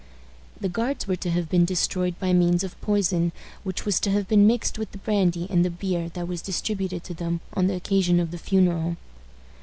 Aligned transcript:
The 0.59 0.67
Guards 0.67 1.05
were 1.07 1.15
to 1.17 1.29
have 1.29 1.47
been 1.47 1.63
destroyed 1.63 2.17
by 2.19 2.33
means 2.33 2.63
of 2.63 2.81
poison, 2.81 3.31
which 3.63 3.85
was 3.85 3.99
to 3.99 4.09
have 4.09 4.27
been 4.27 4.47
mixed 4.47 4.79
with 4.79 4.91
the 4.93 4.97
brandy 4.97 5.45
and 5.47 5.63
the 5.63 5.69
beer 5.69 6.09
that 6.15 6.27
was 6.27 6.41
distributed 6.41 7.03
to 7.03 7.13
them 7.13 7.39
on 7.53 7.67
the 7.67 7.75
occasion 7.75 8.19
of 8.19 8.31
the 8.31 8.39
funeral. 8.39 8.97